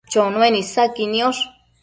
[0.11, 1.43] Chonuen isaqui niosh